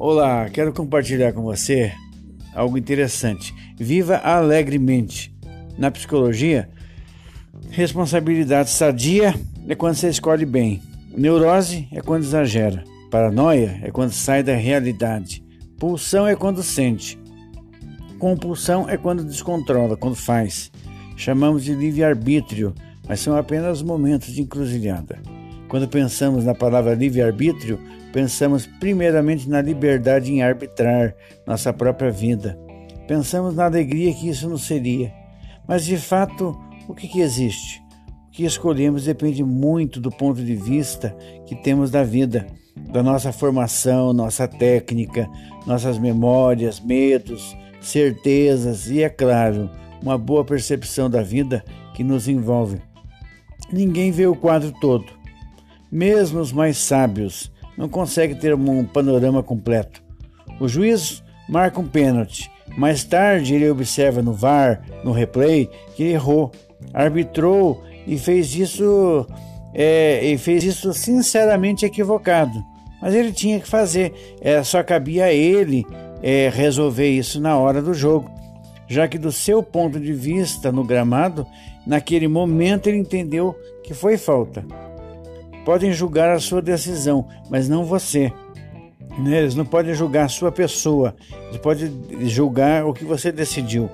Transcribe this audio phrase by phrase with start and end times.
[0.00, 1.92] Olá, quero compartilhar com você
[2.54, 3.52] algo interessante.
[3.76, 5.34] Viva alegremente.
[5.76, 6.68] Na psicologia,
[7.68, 9.34] responsabilidade sadia
[9.66, 10.80] é quando você escolhe bem.
[11.10, 12.84] Neurose é quando exagera.
[13.10, 15.44] Paranoia é quando sai da realidade.
[15.80, 17.18] Pulsão é quando sente.
[18.20, 20.70] Compulsão é quando descontrola, quando faz.
[21.16, 22.72] Chamamos de livre-arbítrio,
[23.08, 25.20] mas são apenas momentos de encruzilhada.
[25.68, 27.78] Quando pensamos na palavra livre-arbítrio,
[28.12, 31.14] Pensamos primeiramente na liberdade em arbitrar
[31.46, 32.58] nossa própria vida.
[33.06, 35.12] Pensamos na alegria que isso nos seria.
[35.66, 36.58] Mas de fato,
[36.88, 37.82] o que, que existe?
[38.28, 41.14] O que escolhemos depende muito do ponto de vista
[41.46, 45.28] que temos da vida, da nossa formação, nossa técnica,
[45.66, 49.68] nossas memórias, medos, certezas e, é claro,
[50.00, 51.62] uma boa percepção da vida
[51.94, 52.80] que nos envolve.
[53.70, 55.17] Ninguém vê o quadro todo.
[55.90, 60.02] Mesmo os mais sábios não consegue ter um panorama completo.
[60.60, 62.50] O juiz marca um pênalti.
[62.76, 66.52] Mais tarde ele observa no VAR, no replay, que errou,
[66.92, 69.26] arbitrou e fez isso
[69.74, 72.62] é, e fez isso sinceramente equivocado.
[73.00, 75.86] Mas ele tinha que fazer, é, só cabia a ele
[76.22, 78.30] é, resolver isso na hora do jogo,
[78.88, 81.46] já que do seu ponto de vista no gramado,
[81.86, 84.64] naquele momento ele entendeu que foi falta
[85.68, 88.32] podem julgar a sua decisão, mas não você.
[89.18, 89.40] Né?
[89.40, 91.14] Eles não podem julgar a sua pessoa,
[91.48, 91.92] eles podem
[92.26, 93.90] julgar o que você decidiu.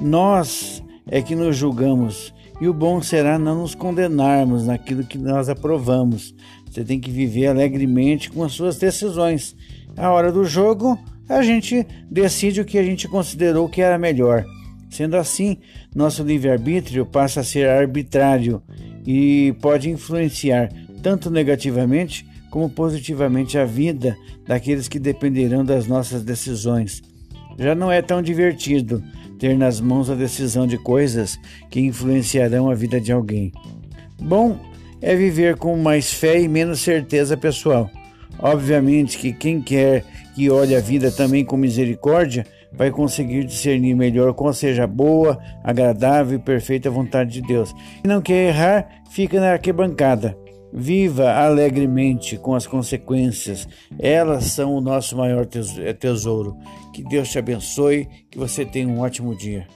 [0.00, 5.48] Nós é que nos julgamos e o bom será não nos condenarmos naquilo que nós
[5.48, 6.34] aprovamos.
[6.68, 9.54] Você tem que viver alegremente com as suas decisões.
[9.96, 14.44] A hora do jogo, a gente decide o que a gente considerou que era melhor.
[14.90, 15.58] Sendo assim,
[15.94, 18.60] nosso livre-arbítrio passa a ser arbitrário
[19.06, 20.68] e pode influenciar
[21.04, 24.16] tanto negativamente como positivamente a vida
[24.46, 27.02] daqueles que dependerão das nossas decisões.
[27.58, 29.04] Já não é tão divertido
[29.38, 33.52] ter nas mãos a decisão de coisas que influenciarão a vida de alguém.
[34.18, 34.58] Bom
[35.02, 37.90] é viver com mais fé e menos certeza pessoal.
[38.38, 44.32] Obviamente que quem quer que olhe a vida também com misericórdia vai conseguir discernir melhor
[44.32, 47.74] qual seja boa, agradável e perfeita vontade de Deus.
[48.02, 50.43] E não quer errar, fica na arquibancada.
[50.76, 56.56] Viva alegremente com as consequências, elas são o nosso maior tesouro.
[56.92, 59.68] Que Deus te abençoe, que você tenha um ótimo dia.